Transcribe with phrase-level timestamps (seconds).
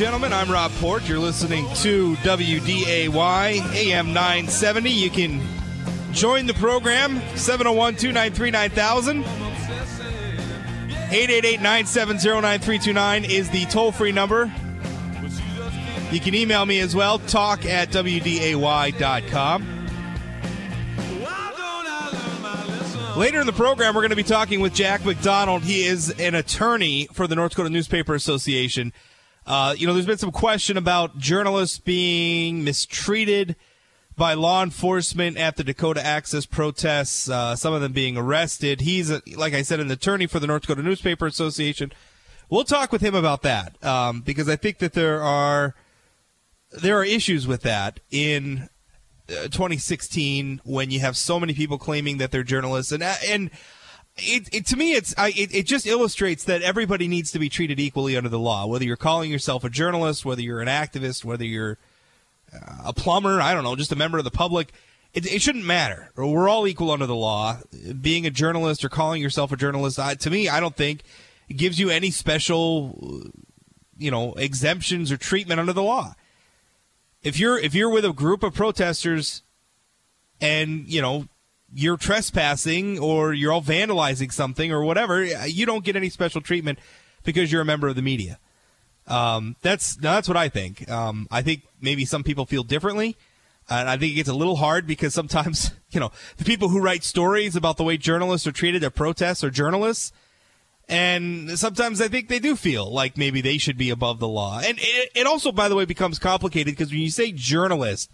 [0.00, 0.32] gentlemen.
[0.32, 1.06] I'm Rob Port.
[1.06, 4.88] You're listening to WDAY AM 970.
[4.88, 5.42] You can
[6.12, 9.22] join the program 701 293 9000.
[11.10, 14.50] 888-970-9329 is the toll-free number.
[16.10, 19.66] You can email me as well, talk at wday.com.
[23.18, 25.62] Later in the program, we're going to be talking with Jack McDonald.
[25.62, 28.94] He is an attorney for the North Dakota Newspaper Association.
[29.46, 33.56] Uh, you know, there's been some question about journalists being mistreated
[34.16, 38.82] by law enforcement at the Dakota Access protests, uh, some of them being arrested.
[38.82, 41.90] He's, a, like I said, an attorney for the North Dakota Newspaper Association.
[42.50, 45.74] We'll talk with him about that um, because I think that there are
[46.82, 48.68] there are issues with that in
[49.28, 53.50] uh, 2016 when you have so many people claiming that they're journalists and uh, and
[54.16, 57.48] it, it, to me it's I, it, it just illustrates that everybody needs to be
[57.48, 61.24] treated equally under the law whether you're calling yourself a journalist whether you're an activist
[61.24, 61.78] whether you're
[62.54, 64.72] uh, a plumber i don't know just a member of the public.
[65.12, 66.12] It, it shouldn't matter.
[66.14, 67.58] We're all equal under the law.
[68.00, 71.02] Being a journalist or calling yourself a journalist I, to me i don't think
[71.56, 73.30] gives you any special
[74.00, 76.14] you know exemptions or treatment under the law.
[77.22, 79.42] If you're if you're with a group of protesters
[80.40, 81.26] and you know
[81.74, 86.78] you're trespassing or you're all vandalizing something or whatever, you don't get any special treatment
[87.24, 88.38] because you're a member of the media.
[89.06, 90.88] Um, that's that's what I think.
[90.88, 93.16] Um, I think maybe some people feel differently,
[93.68, 96.80] and I think it gets a little hard because sometimes you know the people who
[96.80, 100.12] write stories about the way journalists are treated at protests are journalists,
[100.88, 104.60] and sometimes I think they do feel like maybe they should be above the law.
[104.60, 108.10] And it, it also, by the way, becomes complicated because when you say journalist,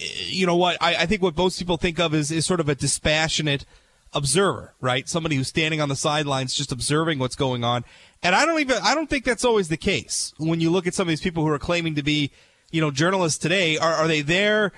[0.00, 0.76] you know what?
[0.80, 3.64] I, I, think what most people think of is, is sort of a dispassionate
[4.12, 5.08] observer, right?
[5.08, 7.84] Somebody who's standing on the sidelines just observing what's going on.
[8.22, 10.32] And I don't even, I don't think that's always the case.
[10.38, 12.30] When you look at some of these people who are claiming to be,
[12.70, 14.72] you know, journalists today, are, are they there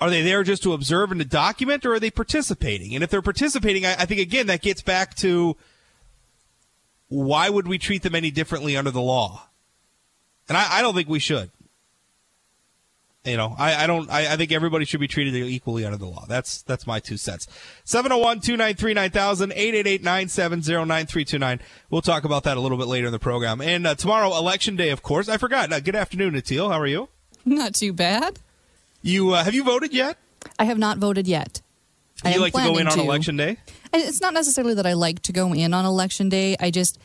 [0.00, 2.96] are they there just to observe and to document, or are they participating?
[2.96, 5.56] And if they're participating, I, I think again that gets back to
[7.08, 9.46] why would we treat them any differently under the law?
[10.48, 11.50] And I, I don't think we should.
[13.24, 14.10] You know, I, I don't.
[14.10, 16.24] I, I, think everybody should be treated equally under the law.
[16.26, 17.46] That's that's my two cents.
[17.84, 19.56] 701-293-9000,
[20.00, 21.60] 888-970-9329.
[21.88, 23.60] We'll talk about that a little bit later in the program.
[23.60, 25.28] And uh, tomorrow, election day, of course.
[25.28, 25.72] I forgot.
[25.72, 26.72] Uh, good afternoon, Natil.
[26.72, 27.10] How are you?
[27.44, 28.40] Not too bad.
[29.02, 30.18] You uh, have you voted yet?
[30.58, 31.62] I have not voted yet.
[32.24, 33.02] Do you like to go in on to.
[33.02, 33.56] election day?
[33.92, 36.56] It's not necessarily that I like to go in on election day.
[36.58, 36.98] I just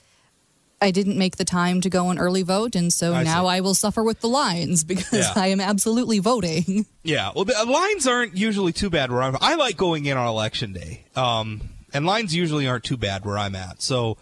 [0.80, 3.50] I didn't make the time to go and early vote, and so I now see.
[3.50, 5.34] I will suffer with the lines because yeah.
[5.36, 6.86] I am absolutely voting.
[7.08, 9.38] Yeah, well, the uh, lines aren't usually too bad where I'm.
[9.40, 11.62] I like going in on election day, um,
[11.94, 13.82] and lines usually aren't too bad where I'm at.
[13.82, 14.18] So.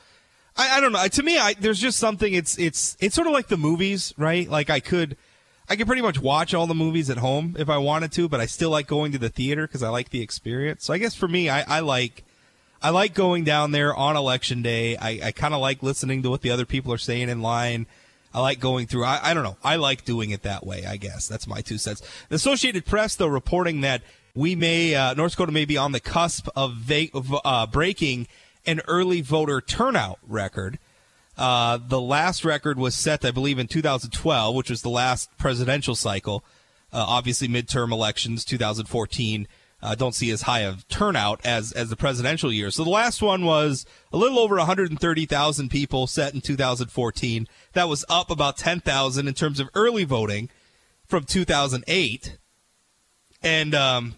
[0.55, 1.05] I, I don't know.
[1.05, 2.31] To me, I, there's just something.
[2.31, 4.47] It's it's it's sort of like the movies, right?
[4.47, 5.17] Like I could,
[5.67, 8.39] I could pretty much watch all the movies at home if I wanted to, but
[8.39, 10.85] I still like going to the theater because I like the experience.
[10.85, 12.23] So I guess for me, I, I like
[12.85, 14.95] I like going down there on election day.
[14.95, 17.87] I, I kind of like listening to what the other people are saying in line.
[18.31, 19.05] I like going through.
[19.05, 19.57] I, I don't know.
[19.63, 20.85] I like doing it that way.
[20.85, 22.03] I guess that's my two cents.
[22.29, 24.03] The Associated Press, though, reporting that
[24.35, 28.27] we may uh, North Dakota may be on the cusp of, va- of uh, breaking
[28.67, 30.77] an early voter turnout record.
[31.39, 35.95] Uh, the last record was set, I believe, in 2012, which was the last presidential
[35.95, 36.43] cycle.
[36.93, 39.47] Uh, obviously, midterm elections, 2014.
[39.81, 42.71] Uh, don't see as high of turnout as as the presidential year.
[42.71, 47.47] So the last one was a little over 130,000 people set in 2014.
[47.73, 50.49] That was up about 10,000 in terms of early voting
[51.05, 52.37] from 2008.
[53.43, 54.15] And um,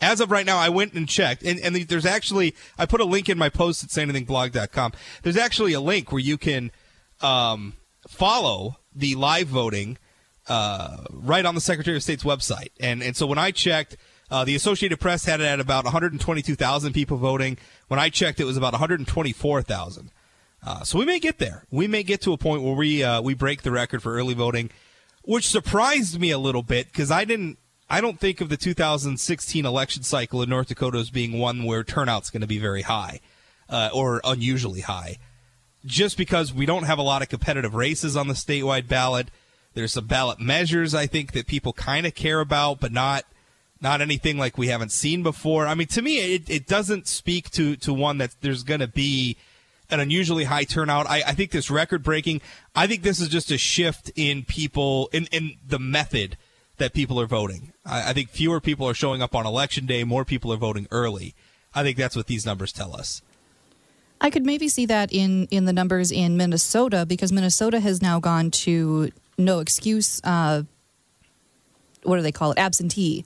[0.00, 3.04] as of right now, I went and checked, and, and there's actually I put a
[3.04, 4.92] link in my post at sayanythingblog.com.
[5.22, 6.70] There's actually a link where you can
[7.20, 7.74] um,
[8.08, 9.98] follow the live voting
[10.48, 12.70] uh, right on the Secretary of State's website.
[12.80, 13.96] And and so when I checked,
[14.30, 17.58] uh, the Associated Press had it at about 122,000 people voting.
[17.88, 20.10] When I checked, it was about 124,000.
[20.66, 21.64] Uh, so we may get there.
[21.70, 24.34] We may get to a point where we uh, we break the record for early
[24.34, 24.70] voting,
[25.22, 27.58] which surprised me a little bit because I didn't
[27.88, 31.84] I don't think of the 2016 election cycle in North Dakota as being one where
[31.84, 33.20] turnout's going to be very high
[33.68, 35.18] uh, or unusually high.
[35.86, 39.30] Just because we don't have a lot of competitive races on the statewide ballot,
[39.74, 43.24] there's some ballot measures I think that people kind of care about, but not
[43.80, 45.66] not anything like we haven't seen before.
[45.66, 48.88] I mean, to me, it, it doesn't speak to to one that there's going to
[48.88, 49.36] be
[49.90, 51.08] an unusually high turnout.
[51.08, 52.40] I, I think this record breaking.
[52.74, 56.36] I think this is just a shift in people in in the method
[56.78, 57.72] that people are voting.
[57.84, 60.04] I, I, think fewer people are showing up on election day.
[60.04, 61.34] More people are voting early.
[61.74, 63.20] I think that's what these numbers tell us.
[64.20, 68.18] I could maybe see that in in the numbers in Minnesota because Minnesota has now
[68.18, 70.20] gone to no excuse.
[70.24, 70.62] Uh,
[72.02, 72.58] what do they call it?
[72.58, 73.24] Absentee.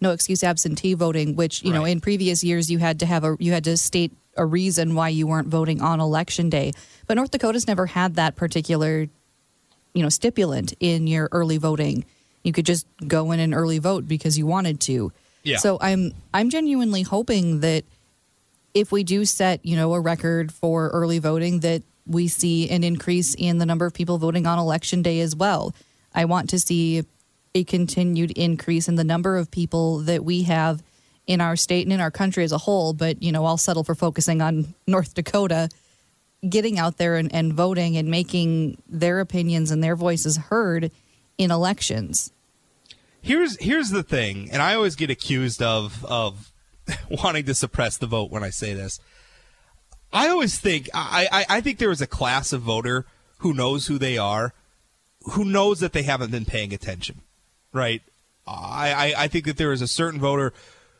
[0.00, 1.78] No excuse absentee voting, which you right.
[1.78, 4.94] know in previous years you had to have a you had to state a reason
[4.94, 6.72] why you weren't voting on election day.
[7.06, 9.08] But North Dakota's never had that particular,
[9.94, 12.04] you know, stipulant in your early voting.
[12.42, 15.12] You could just go in and early vote because you wanted to.
[15.42, 15.58] Yeah.
[15.58, 17.84] So I'm I'm genuinely hoping that
[18.74, 22.84] if we do set, you know, a record for early voting, that we see an
[22.84, 25.74] increase in the number of people voting on election day as well.
[26.14, 27.04] I want to see
[27.56, 30.82] a continued increase in the number of people that we have
[31.26, 32.92] in our state and in our country as a whole.
[32.92, 35.70] But, you know, I'll settle for focusing on North Dakota
[36.46, 40.90] getting out there and, and voting and making their opinions and their voices heard
[41.38, 42.30] in elections.
[43.22, 46.52] Here's here's the thing, and I always get accused of of
[47.10, 49.00] wanting to suppress the vote when I say this.
[50.12, 53.06] I always think I, I, I think there is a class of voter
[53.38, 54.54] who knows who they are,
[55.32, 57.22] who knows that they haven't been paying attention,
[57.76, 58.02] right?
[58.46, 60.52] I, I, I think that there is a certain voter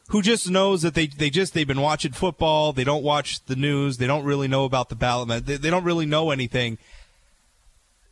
[0.09, 3.57] who just knows that they, they just they've been watching football, they don't watch the
[3.57, 6.79] news, they don't really know about the ballot, they, they don't really know anything.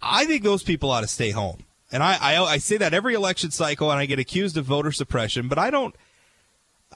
[0.03, 1.65] I think those people ought to stay home.
[1.93, 4.91] And I, I, I say that every election cycle, and I get accused of voter
[4.91, 5.95] suppression, but I don't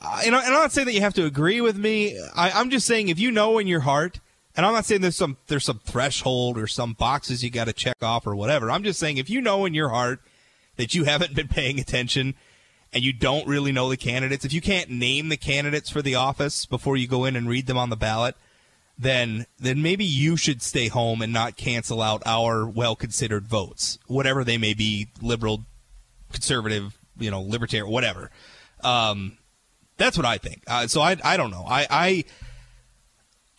[0.01, 2.19] and, I, am not saying that you have to agree with me.
[2.35, 4.21] I, I'm just saying if you know in your heart,
[4.57, 7.73] and I'm not saying there's some there's some threshold or some boxes you got to
[7.73, 8.71] check off or whatever.
[8.71, 10.21] I'm just saying if you know in your heart
[10.79, 12.35] that you haven't been paying attention
[12.93, 16.15] and you don't really know the candidates, if you can't name the candidates for the
[16.15, 18.35] office before you go in and read them on the ballot,
[18.99, 23.99] then then maybe you should stay home and not cancel out our well considered votes,
[24.07, 25.65] whatever they may be, liberal,
[26.33, 28.31] conservative, you know, libertarian, whatever.
[28.83, 29.39] Um,
[29.99, 30.63] that's what I think.
[30.67, 31.65] Uh, so I, I don't know.
[31.69, 32.25] I, I,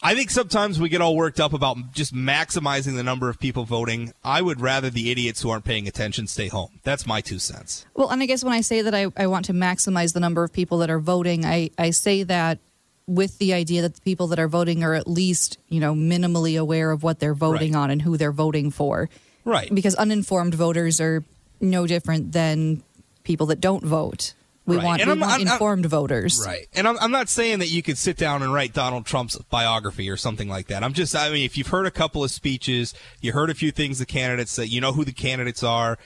[0.02, 3.66] I think sometimes we get all worked up about just maximizing the number of people
[3.66, 4.14] voting.
[4.24, 6.80] I would rather the idiots who aren't paying attention stay home.
[6.84, 7.86] That's my two cents.
[7.94, 10.44] Well, and I guess when I say that I, I want to maximize the number
[10.44, 12.60] of people that are voting, I, I say that
[13.08, 16.58] with the idea that the people that are voting are at least, you know, minimally
[16.58, 17.80] aware of what they're voting right.
[17.80, 19.10] on and who they're voting for.
[19.44, 19.74] Right.
[19.74, 21.26] Because uninformed voters are
[21.60, 22.84] no different than
[23.24, 24.34] people that don't vote.
[24.70, 24.86] We right.
[24.86, 26.44] want, we I'm, want I'm, informed I'm, voters.
[26.46, 26.68] Right.
[26.74, 30.10] And I'm, I'm not saying that you could sit down and write Donald Trump's biography
[30.10, 30.84] or something like that.
[30.84, 33.72] I'm just, I mean, if you've heard a couple of speeches, you heard a few
[33.72, 35.98] things the candidates say, you know who the candidates are,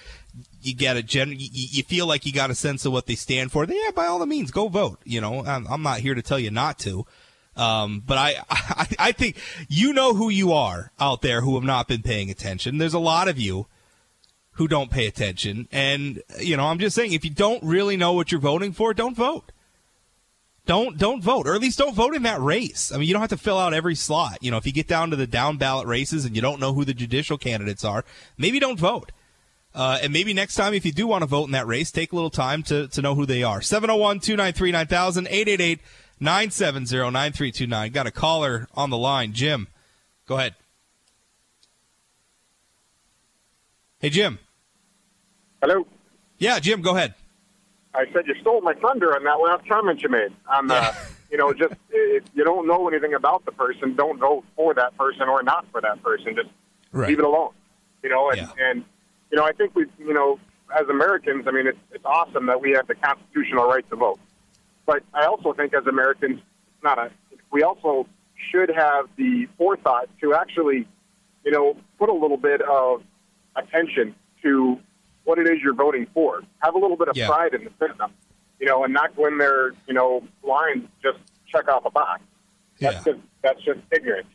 [0.62, 3.16] you get a gen, you, you feel like you got a sense of what they
[3.16, 5.00] stand for, then yeah, by all the means, go vote.
[5.04, 7.06] You know, I'm, I'm not here to tell you not to.
[7.56, 9.38] Um, but I, I, I think
[9.68, 12.78] you know who you are out there who have not been paying attention.
[12.78, 13.68] There's a lot of you
[14.54, 15.68] who don't pay attention.
[15.72, 18.94] And, you know, I'm just saying, if you don't really know what you're voting for,
[18.94, 19.52] don't vote.
[20.66, 22.90] Don't don't vote, or at least don't vote in that race.
[22.90, 24.38] I mean, you don't have to fill out every slot.
[24.40, 26.72] You know, if you get down to the down ballot races and you don't know
[26.72, 28.06] who the judicial candidates are,
[28.38, 29.12] maybe don't vote.
[29.76, 32.14] Uh, and maybe next time, if you do want to vote in that race, take
[32.14, 33.62] a little time to, to know who they are.
[33.62, 35.80] 701 293 9000 888
[36.22, 37.92] 970 9329.
[37.92, 39.34] Got a caller on the line.
[39.34, 39.68] Jim,
[40.28, 40.56] go ahead.
[44.00, 44.40] Hey, Jim.
[45.64, 45.88] Hello.
[46.40, 47.14] Yeah, Jim, go ahead.
[47.96, 50.34] I said you stole my thunder on that last comment you made.
[50.50, 50.96] On the, yeah.
[51.32, 54.98] you know, just if you don't know anything about the person, don't vote for that
[54.98, 56.36] person or not for that person.
[56.36, 56.50] Just
[56.92, 57.08] right.
[57.08, 57.52] leave it alone.
[58.04, 58.52] You know, and, yeah.
[58.60, 58.84] and
[59.32, 60.38] you know, I think we, you know,
[60.78, 64.20] as Americans, I mean, it's it's awesome that we have the constitutional right to vote.
[64.86, 66.42] But I also think as Americans,
[66.84, 67.10] not a,
[67.54, 68.06] we also
[68.52, 70.90] should have the forethought to actually,
[71.46, 73.02] you know, put a little bit of
[73.56, 74.78] attention to
[75.24, 76.42] what it is you're voting for.
[76.60, 77.28] Have a little bit of yeah.
[77.28, 78.12] pride in the system,
[78.60, 82.22] you know, and not go in there, you know, blind, just check off a box.
[82.80, 83.14] That's yeah.
[83.14, 84.28] just that's just ignorance.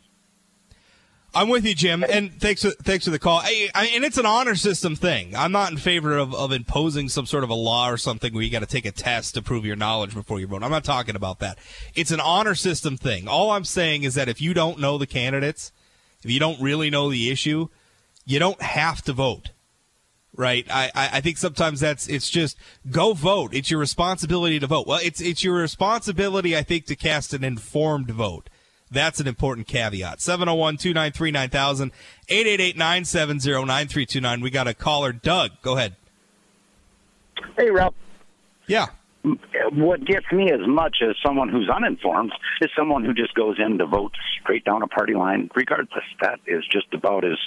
[1.35, 3.40] I'm with you, Jim, and thanks for, thanks for the call.
[3.45, 5.37] I, I, and it's an honor system thing.
[5.37, 8.42] I'm not in favor of, of imposing some sort of a law or something where
[8.42, 10.62] you got to take a test to prove your knowledge before you vote.
[10.62, 11.59] I'm not talking about that.
[11.95, 13.28] It's an honor system thing.
[13.28, 15.71] All I'm saying is that if you don't know the candidates,
[16.23, 17.68] if you don't really know the issue,
[18.25, 19.50] you don't have to vote
[20.38, 20.64] right?
[20.71, 22.57] I, I think sometimes that's it's just
[22.90, 23.52] go vote.
[23.52, 24.87] It's your responsibility to vote.
[24.87, 28.49] Well, it's it's your responsibility, I think, to cast an informed vote.
[28.90, 30.23] That's an important caveat.
[30.23, 31.92] 701 293 9000
[32.28, 34.40] 888 970 9329.
[34.40, 35.50] We got a caller, Doug.
[35.61, 35.97] Go ahead.
[37.57, 37.92] Hey, Rob.
[38.66, 38.87] Yeah
[39.72, 43.78] what gets me as much as someone who's uninformed is someone who just goes in
[43.78, 46.04] to vote straight down a party line, regardless.
[46.22, 47.38] That is just about as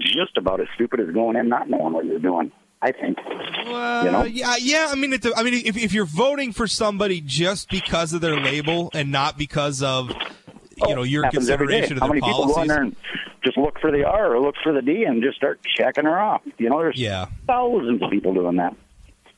[0.00, 2.52] just about as stupid as going in not knowing what you're doing.
[2.82, 3.16] I think.
[3.64, 4.24] you know?
[4.24, 4.88] Yeah, yeah.
[4.90, 8.90] I mean, I mean, if, if you're voting for somebody just because of their label
[8.92, 12.46] and not because of you oh, know your consideration of How many policies.
[12.46, 12.96] people go in there and
[13.42, 16.18] just look for the R or look for the D and just start checking her
[16.18, 16.42] off?
[16.58, 17.26] You know, there's yeah.
[17.46, 18.76] thousands of people doing that.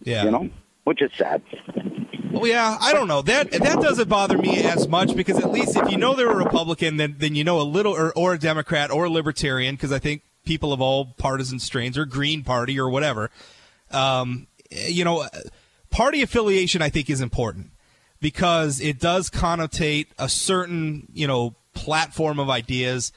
[0.03, 0.51] Yeah, you know,
[0.87, 1.43] which is sad.
[2.31, 5.77] Well, yeah, I don't know that that doesn't bother me as much because at least
[5.77, 8.39] if you know they're a Republican, then then you know a little or, or a
[8.39, 12.79] Democrat or a Libertarian because I think people of all partisan strains or Green Party
[12.79, 13.31] or whatever.
[13.91, 15.27] Um, you know,
[15.91, 17.71] party affiliation I think is important
[18.21, 23.13] because it does connotate a certain you know platform of ideas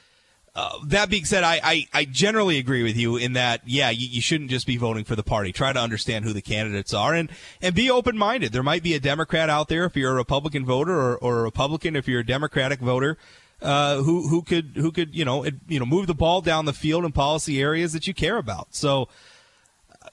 [0.60, 4.06] uh, that being said, I, I, I, generally agree with you in that, yeah, you,
[4.06, 5.52] you, shouldn't just be voting for the party.
[5.52, 7.30] Try to understand who the candidates are and,
[7.62, 8.52] and be open minded.
[8.52, 11.42] There might be a Democrat out there if you're a Republican voter or, or a
[11.44, 13.16] Republican if you're a Democratic voter.
[13.62, 16.64] Uh, who who could who could you know it, you know move the ball down
[16.64, 18.74] the field in policy areas that you care about.
[18.74, 19.08] So,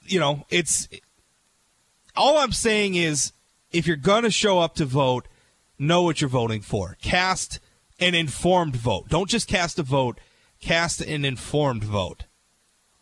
[0.06, 0.89] you know, it's
[2.16, 3.32] all I'm saying is
[3.72, 5.30] if you're going to show up to vote,
[5.80, 6.98] know what you're voting for.
[7.01, 7.60] Cast
[8.01, 9.08] an informed vote.
[9.08, 10.20] Don't just cast a vote
[10.60, 12.26] cast an informed vote.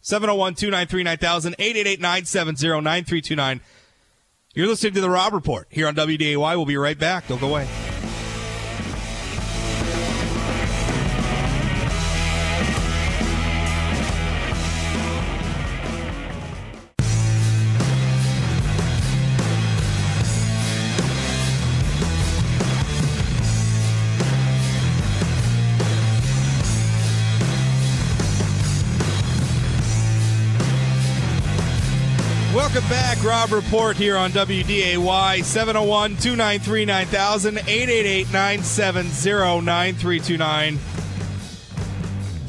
[0.01, 3.61] 701 293 9000 888 970 9329.
[4.53, 6.37] You're listening to The Rob Report here on WDAY.
[6.37, 7.27] We'll be right back.
[7.27, 7.94] Don't go away.
[33.51, 40.79] Report here on WDAY 701 293 9000 888 970 9329.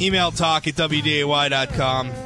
[0.01, 2.26] Email talk at WDAY.com.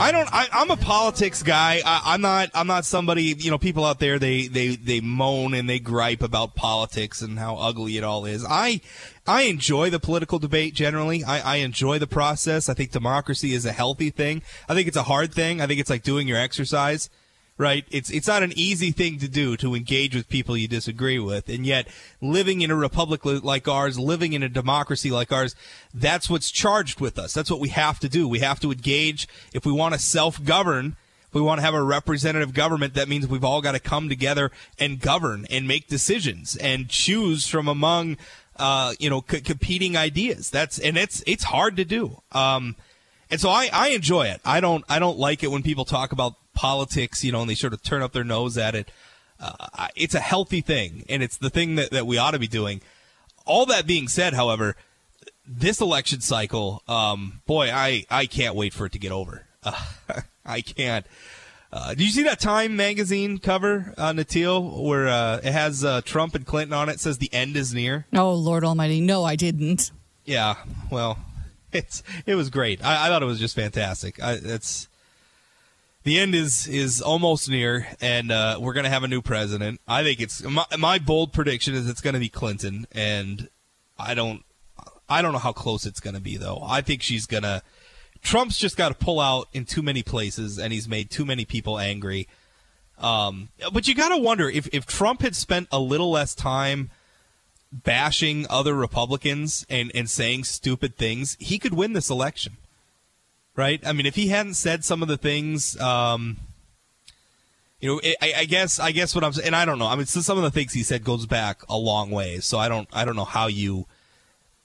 [0.00, 0.28] I don't.
[0.32, 1.80] I, am a politics guy.
[1.84, 2.50] I, am not.
[2.52, 3.34] I'm not somebody.
[3.38, 7.38] You know, people out there they they they moan and they gripe about politics and
[7.38, 8.44] how ugly it all is.
[8.48, 8.80] I
[9.26, 11.22] I enjoy the political debate generally.
[11.22, 12.68] I, I enjoy the process.
[12.68, 14.42] I think democracy is a healthy thing.
[14.68, 15.60] I think it's a hard thing.
[15.60, 17.08] I think it's like doing your exercise
[17.56, 17.84] right?
[17.90, 21.48] It's it's not an easy thing to do to engage with people you disagree with,
[21.48, 21.86] and yet
[22.20, 25.54] living in a republic like ours, living in a democracy like ours,
[25.92, 27.32] that's what's charged with us.
[27.32, 28.26] That's what we have to do.
[28.26, 30.96] We have to engage if we want to self-govern.
[31.28, 34.08] If we want to have a representative government, that means we've all got to come
[34.08, 38.18] together and govern and make decisions and choose from among,
[38.56, 40.48] uh, you know, c- competing ideas.
[40.48, 42.22] That's and it's it's hard to do.
[42.30, 42.76] Um,
[43.32, 44.40] and so I, I enjoy it.
[44.44, 47.54] I don't I don't like it when people talk about politics, you know, and they
[47.54, 48.90] sort of turn up their nose at it.
[49.40, 52.46] Uh, it's a healthy thing, and it's the thing that, that we ought to be
[52.46, 52.80] doing.
[53.44, 54.76] All that being said, however,
[55.46, 59.46] this election cycle, um, boy, I, I can't wait for it to get over.
[59.62, 59.78] Uh,
[60.46, 61.06] I can't.
[61.72, 65.84] Uh, did you see that Time magazine cover, on uh, Natil, where uh, it has
[65.84, 66.94] uh, Trump and Clinton on it?
[66.94, 67.00] it?
[67.00, 68.06] Says the end is near.
[68.14, 69.00] Oh Lord Almighty!
[69.00, 69.90] No, I didn't.
[70.24, 70.54] Yeah,
[70.88, 71.18] well,
[71.72, 72.84] it's it was great.
[72.84, 74.22] I, I thought it was just fantastic.
[74.22, 74.86] I, it's
[76.04, 79.80] the end is is almost near, and uh, we're going to have a new president.
[79.88, 83.48] I think it's my, my bold prediction is it's going to be Clinton, and
[83.98, 84.44] I don't
[85.08, 86.60] I don't know how close it's going to be though.
[86.62, 87.62] I think she's going to.
[88.20, 91.44] Trump's just got to pull out in too many places, and he's made too many
[91.46, 92.28] people angry.
[92.98, 96.90] Um, but you got to wonder if if Trump had spent a little less time
[97.72, 102.58] bashing other Republicans and and saying stupid things, he could win this election
[103.56, 103.84] right?
[103.86, 106.38] I mean, if he hadn't said some of the things, um,
[107.80, 109.86] you know, I, I, guess I guess what I'm saying, and I don't know.
[109.86, 112.58] I mean, so some of the things he said goes back a long ways, so
[112.58, 113.86] I don't I don't know how you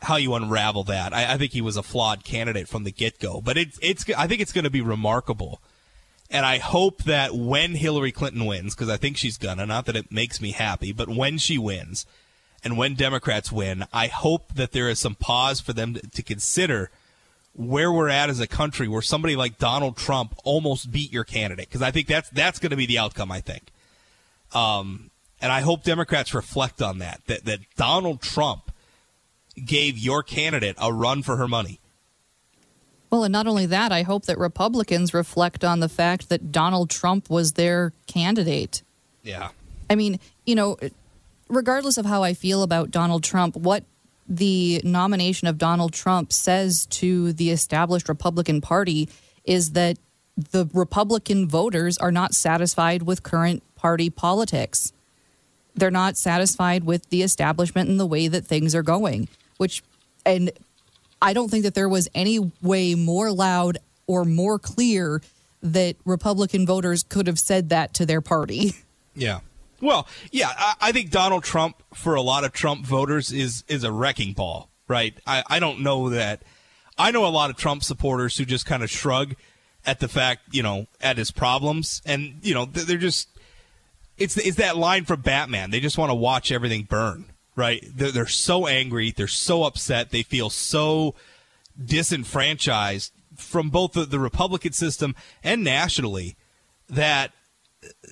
[0.02, 1.14] how you unravel that.
[1.14, 4.06] I, I think he was a flawed candidate from the get go, but it's it's
[4.18, 5.62] I think it's going to be remarkable.
[6.32, 9.96] And I hope that when Hillary Clinton wins, because I think she's gonna, not that
[9.96, 12.06] it makes me happy, but when she wins,
[12.64, 16.22] and when Democrats win, I hope that there is some pause for them to, to
[16.22, 16.92] consider
[17.54, 21.68] where we're at as a country where somebody like Donald Trump almost beat your candidate
[21.68, 23.72] because I think that's that's going to be the outcome I think.
[24.54, 28.72] Um, and I hope Democrats reflect on that that that Donald Trump
[29.64, 31.80] gave your candidate a run for her money.
[33.10, 36.90] Well, and not only that, I hope that Republicans reflect on the fact that Donald
[36.90, 38.84] Trump was their candidate.
[39.24, 39.50] Yeah.
[39.90, 40.78] I mean, you know,
[41.50, 43.84] regardless of how I feel about Donald Trump, what
[44.30, 49.10] the nomination of Donald Trump says to the established Republican Party
[49.44, 49.98] is that
[50.52, 54.94] the Republican voters are not satisfied with current party politics.
[55.76, 59.84] They're not satisfied with the establishment and the way that things are going, which,
[60.26, 60.52] and
[61.22, 65.22] I don't think that there was any way more loud or more clear
[65.62, 68.76] that Republican voters could have said that to their party.
[69.16, 69.40] Yeah.
[69.82, 73.84] Well, yeah, I, I, think Donald Trump for a lot of Trump voters is is
[73.84, 75.14] a wrecking ball, right?
[75.26, 76.42] I, I don't know that.
[76.98, 79.36] I know a lot of Trump supporters who just kind of shrug
[79.86, 83.30] at the fact, you know, at his problems, and you know, they're just.
[84.18, 85.72] It's it's that line from Batman.
[85.72, 87.82] They just want to watch everything burn, right?
[87.88, 89.12] They're, they're so angry.
[89.12, 90.10] They're so upset.
[90.10, 91.16] They feel so
[91.82, 96.36] disenfranchised from both the, the Republican system and nationally
[96.90, 97.32] that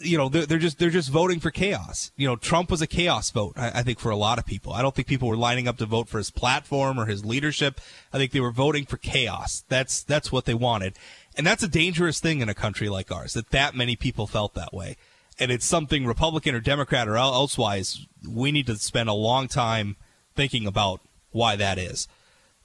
[0.02, 2.12] you know they're, they're, just they're just voting for chaos.
[2.16, 3.54] You know, Trump was a chaos vote.
[3.58, 5.78] I, I, think for a lot of people, I don't think people were lining up
[5.78, 7.80] to vote for his platform or his leadership.
[8.14, 9.64] I think they were voting for chaos.
[9.70, 10.98] That's that's what they wanted,
[11.36, 13.34] and that's a dangerous thing in a country like ours.
[13.34, 14.98] That that many people felt that way,
[15.40, 19.96] and it's something Republican or Democrat or elsewise we need to spend a long time
[20.36, 22.08] thinking about why that is.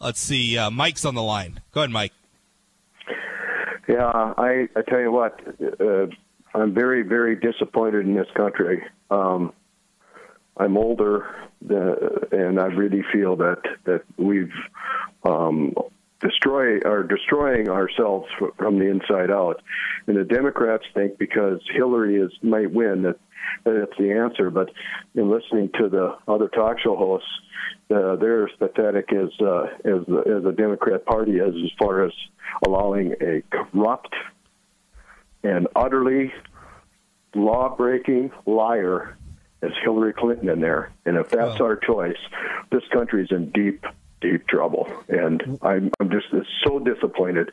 [0.00, 1.61] Let's see, uh, Mike's on the line.
[1.73, 2.12] Go ahead, Mike.
[3.88, 4.07] Yeah,
[4.38, 5.40] I I tell you what.
[5.81, 6.07] Uh,
[6.55, 8.85] I'm very, very disappointed in this country.
[9.11, 9.53] Um,
[10.57, 11.27] I'm older,
[11.71, 11.95] uh,
[12.31, 14.53] and I really feel that that we've
[15.25, 15.75] um,
[16.21, 18.27] destroy are destroying ourselves
[18.59, 19.63] from the inside out.
[20.07, 23.19] And the Democrats think because Hillary is might win that
[23.65, 24.51] that it's the answer.
[24.51, 24.71] But
[25.15, 27.29] in listening to the other talk show hosts,
[27.91, 32.05] uh, they're as pathetic as uh, as the, as the Democrat Party is as far
[32.05, 32.13] as
[32.67, 34.15] allowing a corrupt
[35.43, 36.33] and utterly
[37.35, 39.17] law breaking liar
[39.63, 40.93] as Hillary Clinton in there.
[41.05, 41.65] And if that's oh.
[41.65, 42.19] our choice,
[42.71, 43.85] this country is in deep,
[44.21, 44.89] deep trouble.
[45.09, 46.27] And I'm, I'm just
[46.65, 47.53] so disappointed.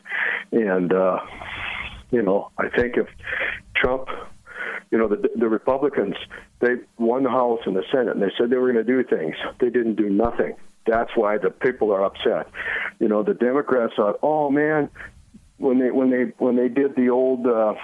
[0.52, 1.20] And, uh,
[2.10, 3.06] you know, I think if
[3.74, 4.08] Trump,
[4.90, 6.16] you know, the, the Republicans,
[6.58, 9.04] they won the House and the Senate, and they said they were going to do
[9.04, 9.36] things.
[9.60, 10.54] They didn't do nothing.
[10.86, 12.48] That's why the people are upset.
[12.98, 14.90] You know, the Democrats thought, oh man,
[15.60, 17.74] when they when they when they did the old uh,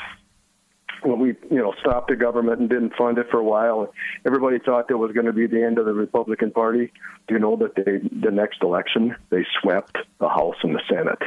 [1.03, 3.93] when we you know stopped the government and didn't fund it for a while,
[4.25, 6.91] everybody thought that was going to be the end of the Republican Party.
[7.29, 11.23] Do you know that they the next election they swept the House and the Senate?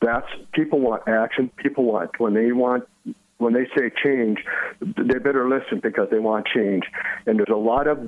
[0.00, 1.50] That's people want action.
[1.56, 2.84] People want when they want
[3.38, 4.44] when they say change,
[4.80, 6.84] they better listen because they want change.
[7.26, 8.06] And there's a lot of,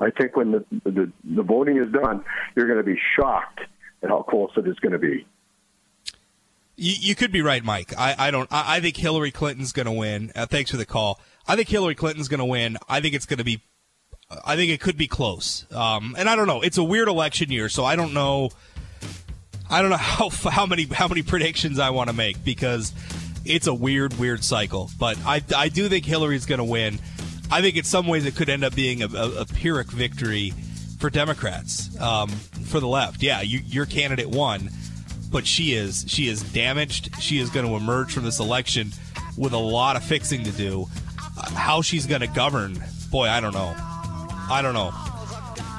[0.00, 2.24] I think, when the the, the voting is done,
[2.56, 3.60] you're going to be shocked
[4.02, 5.26] at how close it is going to be.
[6.76, 7.92] You, you could be right, Mike.
[7.98, 8.50] I, I don't.
[8.52, 10.32] I, I think Hillary Clinton's going to win.
[10.34, 11.20] Uh, thanks for the call.
[11.46, 12.78] I think Hillary Clinton's going to win.
[12.88, 13.62] I think it's going to be.
[14.44, 15.66] I think it could be close.
[15.72, 16.60] Um, and I don't know.
[16.60, 18.50] It's a weird election year, so I don't know.
[19.68, 22.92] I don't know how how many how many predictions I want to make because
[23.44, 24.90] it's a weird weird cycle.
[24.98, 26.98] But I I do think Hillary's going to win.
[27.50, 30.54] I think in some ways it could end up being a, a, a Pyrrhic victory
[31.00, 33.22] for Democrats um, for the left.
[33.22, 34.70] Yeah, you, your candidate won
[35.30, 37.10] but she is she is damaged.
[37.20, 38.92] She is going to emerge from this election
[39.36, 40.88] with a lot of fixing to do.
[41.38, 43.74] Uh, how she's going to govern, boy, I don't know.
[43.76, 44.92] I don't know.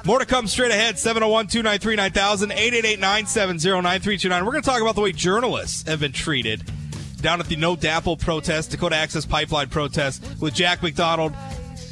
[0.04, 0.98] More to come straight ahead.
[0.98, 4.46] 701 293 9000 888 970 9329.
[4.46, 6.64] We're going to talk about the way journalists have been treated
[7.22, 11.34] down at the No DAPL protest, Dakota Access Pipeline protest, with Jack McDonald,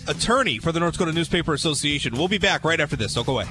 [0.07, 2.17] attorney for the North Dakota Newspaper Association.
[2.17, 3.13] We'll be back right after this.
[3.13, 3.45] Don't go away.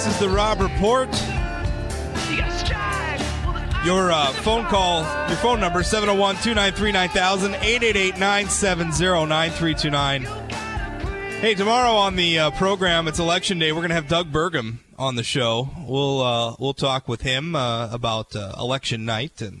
[0.00, 1.10] This is the Rob Report.
[3.84, 10.22] Your uh, phone call, your phone number, 701 293 9000, 888 970 9329.
[11.42, 13.72] Hey, tomorrow on the uh, program, it's election day.
[13.72, 15.68] We're going to have Doug Burgum on the show.
[15.86, 19.60] We'll uh, we'll talk with him uh, about uh, election night and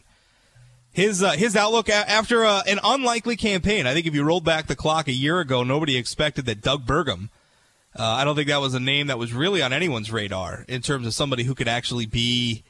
[0.90, 3.86] his uh, his outlook after uh, an unlikely campaign.
[3.86, 6.86] I think if you rolled back the clock a year ago, nobody expected that Doug
[6.86, 7.28] Burgum
[7.98, 10.80] uh, I don't think that was a name that was really on anyone's radar in
[10.80, 12.62] terms of somebody who could actually be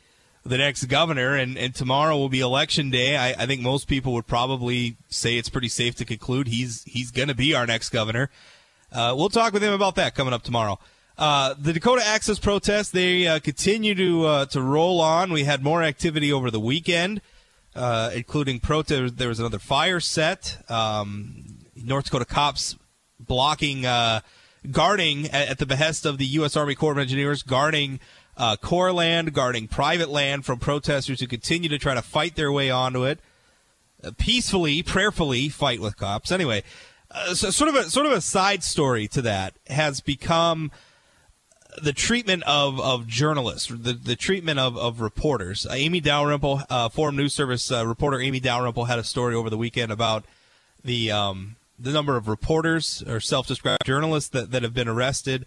[0.44, 1.37] the next governor.
[1.37, 3.16] And, and tomorrow will be election day.
[3.16, 7.11] I, I think most people would probably say it's pretty safe to conclude he's he's
[7.11, 8.30] going to be our next governor.
[8.92, 10.78] Uh, we'll talk with him about that coming up tomorrow.
[11.18, 15.33] Uh, the Dakota Access protests they uh, continue to uh, to roll on.
[15.33, 17.20] We had more activity over the weekend,
[17.76, 19.18] uh, including protest.
[19.18, 20.64] There was another fire set.
[20.70, 22.76] Um, North Dakota cops
[23.18, 24.20] blocking uh,
[24.70, 26.57] guarding at, the behest of the U.S.
[26.57, 28.01] Army Corps of Engineers, guarding
[28.37, 32.53] uh, Corps land, guarding private land from protesters who continue to try to fight their
[32.53, 33.20] way onto it,
[34.03, 36.33] uh, peacefully, prayerfully fight with cops.
[36.33, 36.62] Anyway,
[37.11, 40.70] uh, so sort of a sort of a side story to that has become
[41.83, 45.66] the treatment of, of journalists, the, the treatment of, of reporters.
[45.66, 49.51] Uh, Amy Dalrymple, uh, Forum News Service uh, reporter Amy Dalrymple had a story over
[49.51, 50.25] the weekend about
[50.85, 55.46] the um, the number of reporters or self-described journalists that, that have been arrested.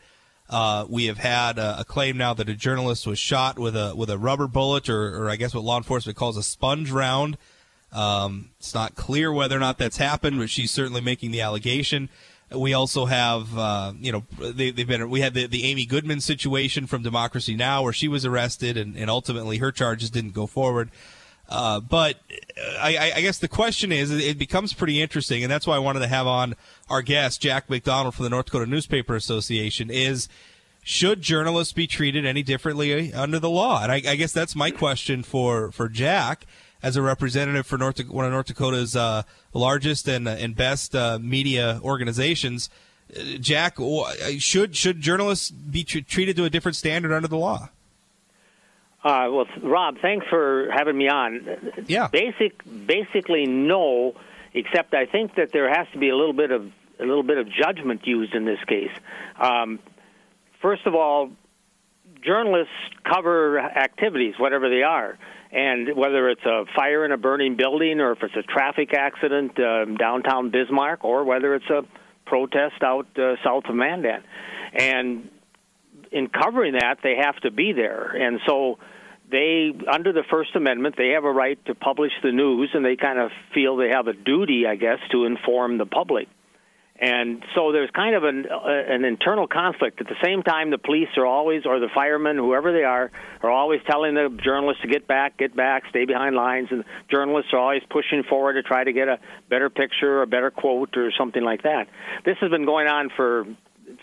[0.49, 3.95] Uh, we have had a, a, claim now that a journalist was shot with a
[3.95, 7.37] with a rubber bullet, or, or I guess what law enforcement calls a sponge round.
[7.93, 12.09] Um, it's not clear whether or not that's happened, but she's certainly making the allegation.
[12.51, 15.09] We also have, uh, you know, they, have been.
[15.09, 18.95] We had the, the Amy Goodman situation from Democracy Now, where she was arrested, and,
[18.95, 20.91] and ultimately her charges didn't go forward.
[21.49, 22.17] Uh, but
[22.79, 25.99] I, I, guess the question is, it becomes pretty interesting, and that's why I wanted
[25.99, 26.55] to have on
[26.89, 29.89] our guest, Jack McDonald from the North Dakota Newspaper Association.
[29.89, 30.29] Is
[30.83, 33.83] should journalists be treated any differently under the law?
[33.83, 36.45] And I, I guess that's my question for for Jack
[36.81, 41.19] as a representative for North one of North Dakota's uh, largest and and best uh,
[41.21, 42.69] media organizations.
[43.15, 43.77] Uh, Jack,
[44.39, 47.69] should should journalists be tr- treated to a different standard under the law?
[49.03, 51.83] Uh, well, Rob, thanks for having me on.
[51.87, 52.07] Yeah.
[52.07, 54.15] Basic, basically, no.
[54.53, 57.37] Except I think that there has to be a little bit of a little bit
[57.37, 58.91] of judgment used in this case.
[59.39, 59.79] Um,
[60.61, 61.31] first of all,
[62.21, 65.17] journalists cover activities, whatever they are,
[65.51, 69.59] and whether it's a fire in a burning building, or if it's a traffic accident
[69.59, 71.81] uh, downtown Bismarck, or whether it's a
[72.25, 74.23] protest out uh, south of Mandan,
[74.73, 75.29] and
[76.11, 78.77] in covering that, they have to be there, and so
[79.33, 82.95] they, under the First Amendment, they have a right to publish the news, and they
[82.95, 86.27] kind of feel they have a duty, I guess, to inform the public.
[86.99, 89.99] And so there's kind of an, uh, an internal conflict.
[89.99, 93.49] At the same time, the police are always, or the firemen, whoever they are, are
[93.49, 97.59] always telling the journalists to get back, get back, stay behind lines, and journalists are
[97.59, 99.17] always pushing forward to try to get a
[99.49, 101.87] better picture, a better quote, or something like that.
[102.23, 103.45] This has been going on for,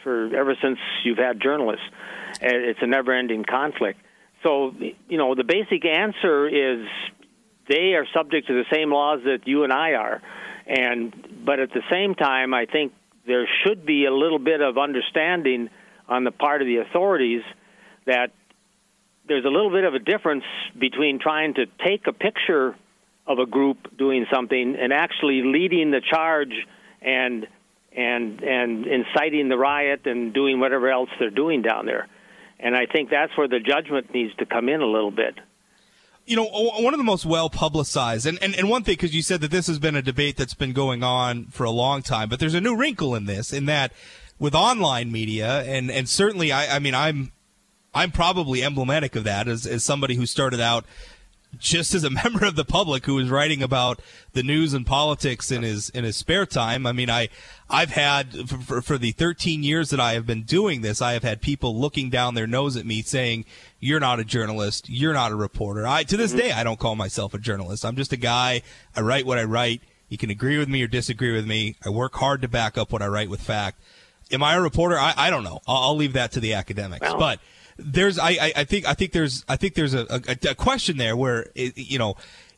[0.03, 1.87] for ever since you've had journalists.
[2.43, 4.01] It's a never-ending conflict.
[4.43, 4.75] So,
[5.09, 6.87] you know, the basic answer is
[7.69, 10.23] they are subject to the same laws that you and I are.
[10.67, 12.93] And but at the same time, I think
[13.27, 15.69] there should be a little bit of understanding
[16.09, 17.43] on the part of the authorities
[18.07, 18.33] that
[19.29, 20.45] there's a little bit of a difference
[20.79, 22.75] between trying to take a picture
[23.27, 26.55] of a group doing something and actually leading the charge
[27.01, 27.47] and
[27.93, 32.09] and and inciting the riot and doing whatever else they're doing down there.
[32.63, 35.35] And I think that's where the judgment needs to come in a little bit.
[36.27, 39.23] You know, one of the most well publicized, and, and, and one thing, because you
[39.23, 42.29] said that this has been a debate that's been going on for a long time,
[42.29, 43.93] but there's a new wrinkle in this, in that
[44.39, 47.33] with online media, and, and certainly, I, I mean, I'm
[47.95, 50.85] I'm probably emblematic of that as, as somebody who started out
[51.59, 54.01] just as a member of the public who is writing about
[54.33, 56.87] the news and politics in his in his spare time.
[56.87, 57.29] I mean, I
[57.69, 61.23] I've had for, for the 13 years that I have been doing this, I have
[61.23, 63.45] had people looking down their nose at me saying,
[63.79, 64.89] "You're not a journalist.
[64.89, 66.41] You're not a reporter." I to this mm-hmm.
[66.41, 67.85] day I don't call myself a journalist.
[67.85, 68.63] I'm just a guy.
[68.97, 69.83] I write what I write.
[70.09, 71.77] You can agree with me or disagree with me.
[71.85, 73.81] I work hard to back up what I write with fact.
[74.33, 74.99] Am I a reporter?
[74.99, 75.61] I, I don't know.
[75.67, 77.01] I'll, I'll leave that to the academics.
[77.01, 77.41] Well, but
[77.85, 81.17] there's I, I think I think there's I think there's a, a, a question there
[81.17, 82.17] where it, you know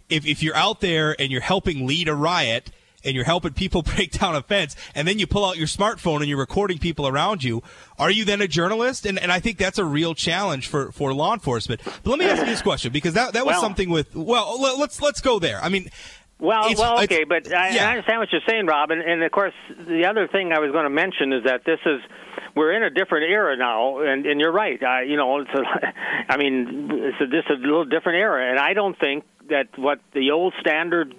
[0.09, 2.71] if if you're out there and you're helping lead a riot
[3.05, 6.17] and you're helping people break down a fence and then you pull out your smartphone
[6.17, 7.63] and you're recording people around you
[7.99, 9.07] are you then a journalist?
[9.07, 11.81] And, and i think that's a real challenge for, for law enforcement.
[11.85, 14.61] But let me ask you this question because that, that was well, something with well
[14.79, 15.61] let's let's go there.
[15.63, 15.91] I mean
[16.43, 17.87] well, well, okay, but I, yeah.
[17.87, 20.73] I understand what you're saying, Rob, and, and of course, the other thing I was
[20.73, 22.01] going to mention is that this is
[22.57, 24.83] we're in a different era now, and, and you're right.
[24.83, 25.63] I, you know, it's a,
[26.29, 29.79] I mean, it's a, this is a little different era, and I don't think that
[29.79, 31.15] what the old standard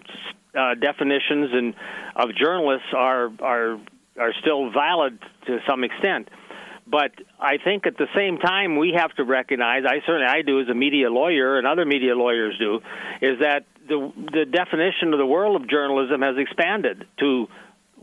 [0.57, 1.73] uh, definitions and
[2.15, 3.79] of journalists are are
[4.19, 6.29] are still valid to some extent.
[6.85, 10.61] But I think at the same time we have to recognize, I certainly I do
[10.61, 12.81] as a media lawyer and other media lawyers do,
[13.21, 17.47] is that the the definition of the world of journalism has expanded to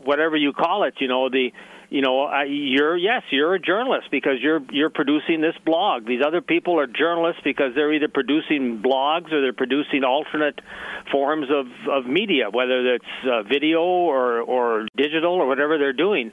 [0.02, 0.94] whatever you call it.
[0.98, 1.50] You know the
[1.90, 6.06] you know, you're yes, you're a journalist because you're you're producing this blog.
[6.06, 10.60] These other people are journalists because they're either producing blogs or they're producing alternate
[11.10, 16.30] forms of of media, whether it's uh, video or or digital or whatever they're doing.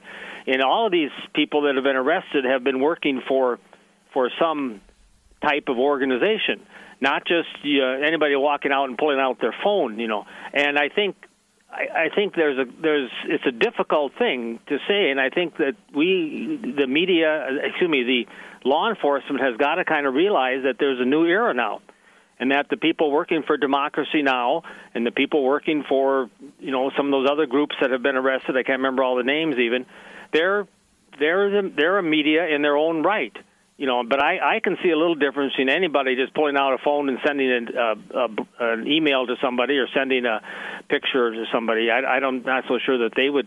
[0.48, 3.58] And all of these people that have been arrested have been working for
[4.14, 4.80] for some
[5.42, 6.66] type of organization,
[7.00, 10.24] not just anybody walking out and pulling out their phone, you know.
[10.54, 11.16] And I think
[11.70, 15.58] I, I think there's a there's it's a difficult thing to say, and I think
[15.58, 20.62] that we, the media, excuse me, the law enforcement has got to kind of realize
[20.64, 21.82] that there's a new era now,
[22.40, 24.62] and that the people working for democracy now,
[24.94, 28.16] and the people working for you know some of those other groups that have been
[28.16, 29.84] arrested, I can't remember all the names even,
[30.32, 30.66] they're
[31.18, 33.32] they're the, they're a media in their own right,
[33.76, 36.74] you know, but I, I can see a little difference in anybody just pulling out
[36.74, 40.40] a phone and sending an, uh, a, an email to somebody or sending a
[40.88, 41.90] picture to somebody.
[41.90, 43.46] I, I don't not so sure that they would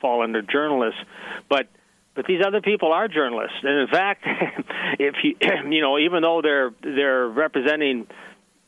[0.00, 1.00] fall under journalists,
[1.48, 1.68] but
[2.14, 4.24] but these other people are journalists, and in fact,
[4.98, 5.36] if you
[5.70, 8.06] you know, even though they're they're representing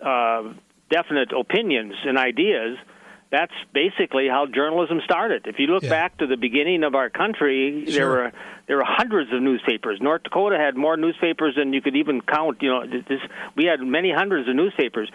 [0.05, 0.53] uh,
[0.91, 2.79] definite opinions and ideas,
[3.31, 5.47] that's basically how journalism started.
[5.47, 5.91] If you look yeah.
[5.91, 7.93] back to the beginning of our country, sure.
[7.93, 8.33] there were
[8.67, 9.99] there were hundreds of newspapers.
[10.01, 12.59] North Dakota had more newspapers than you could even count.
[12.63, 13.21] You know, this,
[13.57, 15.11] we had many hundreds of newspapers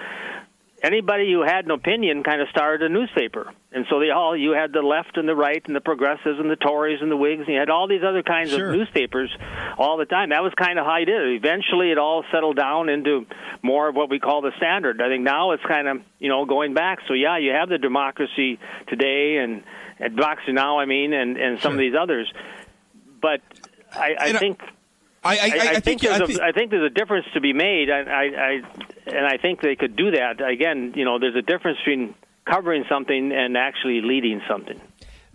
[0.83, 3.51] anybody who had an opinion kind of started a newspaper.
[3.71, 6.51] And so they all you had the left and the right and the progressives and
[6.51, 8.69] the Tories and the Whigs and you had all these other kinds sure.
[8.69, 9.35] of newspapers
[9.77, 10.29] all the time.
[10.29, 11.35] That was kind of how you did it.
[11.35, 13.25] Eventually it all settled down into
[13.63, 15.01] more of what we call the standard.
[15.01, 16.99] I think now it's kind of, you know, going back.
[17.07, 19.63] So yeah, you have the democracy today and,
[19.99, 21.73] and democracy now I mean and, and some sure.
[21.73, 22.31] of these others.
[23.21, 23.41] But
[23.93, 24.59] I, I think
[25.23, 27.53] I, I, I, I think, think there's a, I think there's a difference to be
[27.53, 27.89] made.
[27.89, 28.61] I, I,
[29.07, 30.41] and I think they could do that.
[30.41, 34.79] Again, you know, there's a difference between covering something and actually leading something.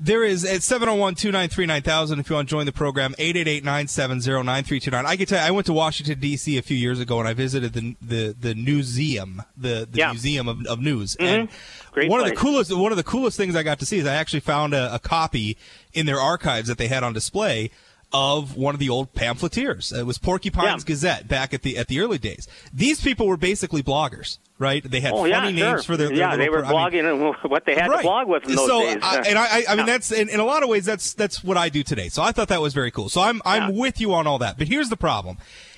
[0.00, 4.30] There is at 701 293 9000 if you want to join the program, 888 970
[4.44, 5.06] 9329.
[5.06, 6.56] I can tell you, I went to Washington, D.C.
[6.56, 10.12] a few years ago and I visited the the, the museum, the, the yeah.
[10.12, 11.16] Museum of, of News.
[11.16, 11.24] Mm-hmm.
[11.24, 11.48] And
[11.90, 12.30] Great one place.
[12.30, 14.40] of the coolest one of the coolest things I got to see is I actually
[14.40, 15.58] found a, a copy
[15.92, 17.72] in their archives that they had on display
[18.12, 19.92] of one of the old pamphleteers.
[19.92, 20.86] It was Porcupine's yeah.
[20.86, 22.48] Gazette back at the at the early days.
[22.72, 24.82] These people were basically bloggers, right?
[24.82, 25.82] They had oh, funny yeah, names sure.
[25.82, 26.36] for their, their yeah.
[26.36, 27.98] They were pro- blogging I mean, what they had right.
[27.98, 28.98] to blog with in those so, days.
[29.02, 31.58] I, and I, I mean, that's in, in, a lot of ways that's that's what
[31.58, 32.08] I do today.
[32.08, 33.08] So I thought that was very cool.
[33.10, 34.56] So I'm I'm with you on all that.
[34.56, 35.36] But here's the problem: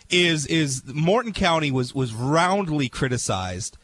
[0.09, 3.77] is is Morton County was was roundly criticized.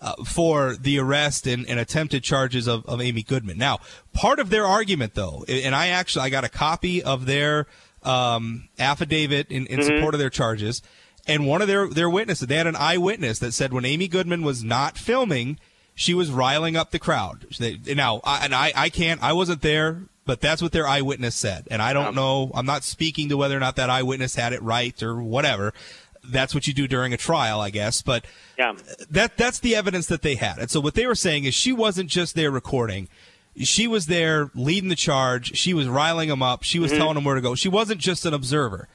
[0.00, 3.56] Uh, for the arrest and, and attempted charges of, of Amy Goodman.
[3.56, 3.78] Now,
[4.12, 7.68] part of their argument, though, and I actually I got a copy of their
[8.04, 9.96] um, affidavit in, in mm-hmm.
[9.96, 10.82] support of their charges.
[11.26, 14.42] And one of their, their witnesses, they had an eyewitness that said when Amy Goodman
[14.42, 15.58] was not filming,
[15.94, 17.46] she was riling up the crowd.
[17.58, 21.36] They, now, I, and I, I can't, I wasn't there, but that's what their eyewitness
[21.36, 21.68] said.
[21.70, 24.62] And I don't know, I'm not speaking to whether or not that eyewitness had it
[24.62, 25.72] right or whatever.
[26.24, 28.02] That's what you do during a trial, I guess.
[28.02, 28.24] But
[28.56, 28.74] yeah.
[29.10, 30.58] that that's the evidence that they had.
[30.58, 33.08] And so what they were saying is she wasn't just there recording
[33.56, 35.56] she was there leading the charge.
[35.56, 36.62] She was riling them up.
[36.62, 36.98] She was mm-hmm.
[36.98, 37.54] telling them where to go.
[37.54, 38.88] She wasn't just an observer.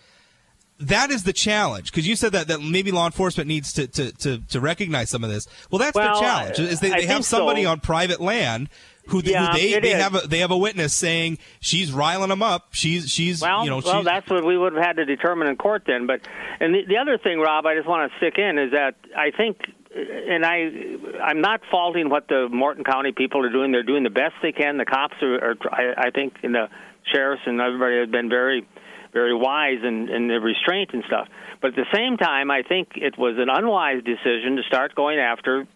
[0.79, 4.11] That is the challenge because you said that, that maybe law enforcement needs to, to,
[4.11, 5.47] to, to recognize some of this.
[5.71, 6.59] Well, that's well, the challenge.
[6.59, 7.71] Is they, they have somebody so.
[7.71, 8.69] on private land
[9.07, 12.29] who, they, yeah, who they, they have a, they have a witness saying she's riling
[12.29, 12.67] them up.
[12.71, 15.55] She's she's well, you know well that's what we would have had to determine in
[15.55, 16.05] court then.
[16.05, 16.21] But
[16.59, 19.31] and the, the other thing, Rob, I just want to stick in is that I
[19.31, 19.57] think
[19.97, 23.71] and I, I'm not faulting what the Morton County people are doing.
[23.71, 24.77] They're doing the best they can.
[24.77, 26.67] The cops are, are I, I think, and the
[27.13, 28.67] sheriffs and everybody have been very,
[29.13, 31.27] very wise in, in the restraint and stuff.
[31.61, 35.19] But at the same time, I think it was an unwise decision to start going
[35.19, 35.67] after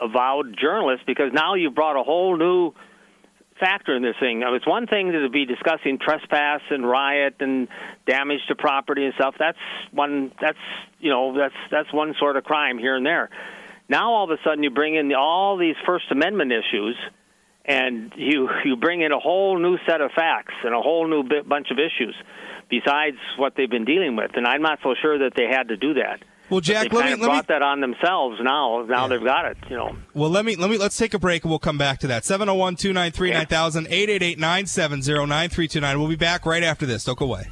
[0.00, 2.72] avowed journalists because now you've brought a whole new
[3.60, 4.40] factor in this thing.
[4.40, 7.68] Now, it's one thing to be discussing trespass and riot and
[8.06, 9.34] damage to property and stuff.
[9.38, 9.58] That's
[9.92, 10.32] one.
[10.40, 10.58] That's
[10.98, 13.30] you know that's that's one sort of crime here and there.
[13.88, 16.96] Now all of a sudden you bring in all these First Amendment issues,
[17.64, 21.22] and you you bring in a whole new set of facts and a whole new
[21.22, 22.14] bit, bunch of issues
[22.70, 24.32] besides what they've been dealing with.
[24.34, 26.20] And I'm not so sure that they had to do that.
[26.50, 28.38] Well, Jack, they let me let brought me that on themselves.
[28.42, 29.08] Now, now yeah.
[29.08, 29.56] they've got it.
[29.70, 29.96] You know.
[30.12, 32.24] Well, let me let me let's take a break and we'll come back to that.
[32.24, 33.88] 701-293-9000,
[34.36, 35.98] 888-970-9329.
[35.98, 37.04] We'll be back right after this.
[37.04, 37.46] Don't go away.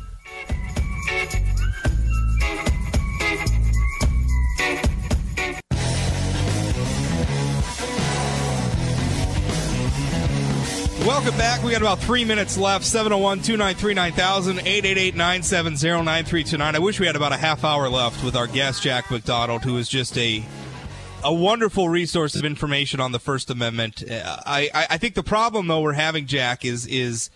[11.07, 11.65] Welcome back.
[11.65, 12.85] We got about three minutes left.
[12.85, 16.77] 701 293 9000, 888 970 9329.
[16.77, 19.79] I wish we had about a half hour left with our guest, Jack McDonald, who
[19.79, 20.45] is just a
[21.25, 24.09] a wonderful resource of information on the First Amendment.
[24.09, 27.31] Uh, I, I, I think the problem, though, we're having, Jack, is is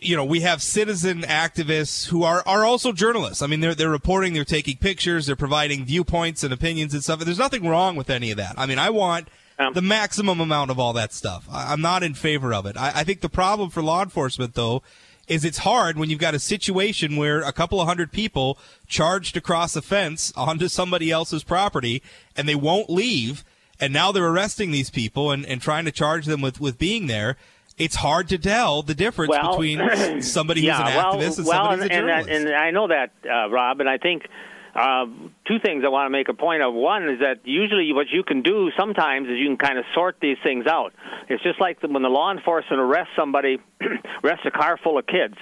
[0.00, 3.42] you know we have citizen activists who are, are also journalists.
[3.42, 7.20] I mean, they're they're reporting, they're taking pictures, they're providing viewpoints and opinions and stuff.
[7.20, 8.54] There's nothing wrong with any of that.
[8.56, 9.28] I mean, I want
[9.72, 11.46] the maximum amount of all that stuff.
[11.50, 12.76] I, am not in favor of it.
[12.76, 14.82] I, I think the problem for law enforcement, though,
[15.28, 19.36] is it's hard when you've got a situation where a couple of hundred people charged
[19.36, 22.02] across a fence onto somebody else's property
[22.36, 23.44] and they won't leave,
[23.80, 27.06] and now they're arresting these people and, and trying to charge them with, with being
[27.06, 27.36] there.
[27.76, 31.46] It's hard to tell the difference well, between somebody yeah, who's an well, activist and
[31.46, 32.28] well, somebody who's a journalist.
[32.28, 34.28] And, and I know that, uh, Rob, and I think
[34.74, 35.06] uh,
[35.46, 36.74] two things I want to make a point of.
[36.74, 40.16] One is that usually what you can do sometimes is you can kind of sort
[40.20, 40.92] these things out.
[41.28, 43.58] It's just like when the law enforcement arrests somebody,
[44.24, 45.36] arrests a car full of kids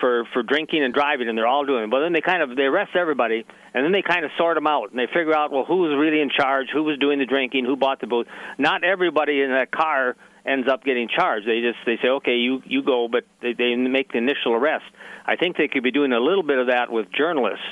[0.00, 1.90] for for drinking and driving, and they're all doing it.
[1.90, 4.66] But then they kind of they arrest everybody, and then they kind of sort them
[4.66, 7.26] out, and they figure out well who was really in charge, who was doing the
[7.26, 8.26] drinking, who bought the booze.
[8.56, 11.46] Not everybody in that car ends up getting charged.
[11.46, 14.86] They just they say okay you you go, but they, they make the initial arrest.
[15.26, 17.64] I think they could be doing a little bit of that with journalists.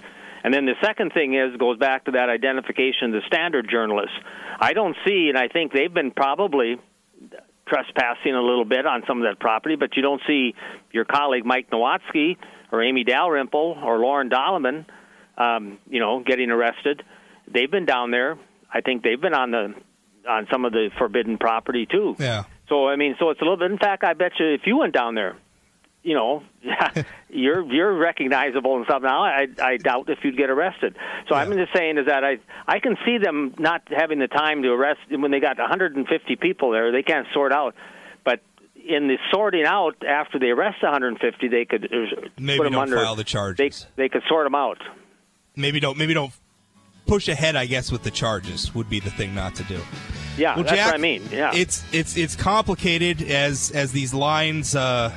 [0.46, 4.14] And then the second thing is goes back to that identification of the standard journalists.
[4.60, 6.76] I don't see, and I think they've been probably
[7.66, 10.54] trespassing a little bit on some of that property, but you don't see
[10.92, 12.36] your colleague Mike Nowatzki
[12.70, 14.86] or Amy Dalrymple or Lauren Dolleman,
[15.36, 17.02] um, you know, getting arrested.
[17.52, 18.38] They've been down there.
[18.72, 19.74] I think they've been on the
[20.28, 22.14] on some of the forbidden property too.
[22.20, 22.44] Yeah.
[22.68, 23.72] So I mean, so it's a little bit.
[23.72, 25.36] In fact, I bet you if you went down there,
[26.06, 26.44] you know,
[27.28, 29.02] you're you're recognizable and stuff.
[29.02, 30.94] Now, I I doubt if you'd get arrested.
[31.28, 31.40] So yeah.
[31.40, 32.38] I'm just saying is that I
[32.68, 36.70] I can see them not having the time to arrest when they got 150 people
[36.70, 36.92] there.
[36.92, 37.74] They can't sort out,
[38.24, 38.40] but
[38.76, 42.82] in the sorting out after they arrest 150, they could uh, maybe put them don't
[42.82, 42.98] under.
[42.98, 43.86] file the charges.
[43.96, 44.78] They they could sort them out.
[45.56, 46.32] Maybe don't maybe don't
[47.08, 47.56] push ahead.
[47.56, 49.80] I guess with the charges would be the thing not to do.
[50.38, 51.24] Yeah, well, that's Jack, what I mean.
[51.32, 54.76] Yeah, it's it's it's complicated as as these lines.
[54.76, 55.10] Uh,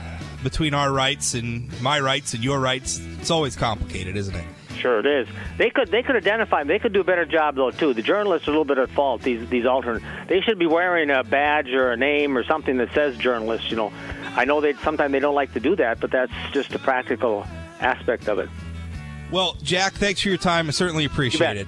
[0.44, 3.00] between our rights and my rights and your rights.
[3.20, 4.46] It's always complicated, isn't it?
[4.78, 5.28] Sure, it is.
[5.58, 6.60] They could they could identify.
[6.60, 6.70] Them.
[6.70, 7.94] They could do a better job though too.
[7.94, 9.22] The journalists are a little bit at fault.
[9.22, 10.02] These these alternate.
[10.28, 13.70] They should be wearing a badge or a name or something that says journalist.
[13.70, 13.94] You know,
[14.36, 17.46] I know they sometimes they don't like to do that, but that's just a practical
[17.82, 18.50] aspect of it.
[19.32, 20.68] Well, Jack, thanks for your time.
[20.68, 21.68] I certainly appreciate it.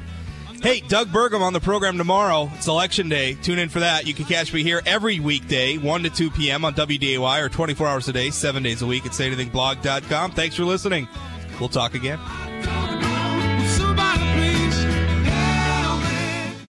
[0.61, 2.51] Hey, Doug Burgum on the program tomorrow.
[2.53, 3.33] It's election day.
[3.33, 4.05] Tune in for that.
[4.05, 6.65] You can catch me here every weekday, 1 to 2 p.m.
[6.65, 10.31] on WDAY or 24 hours a day, seven days a week at sayanythingblog.com.
[10.31, 11.07] Thanks for listening.
[11.59, 12.19] We'll talk again.